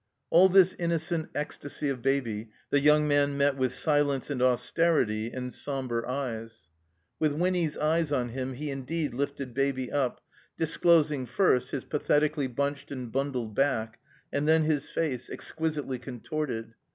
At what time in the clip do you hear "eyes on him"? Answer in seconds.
7.77-8.53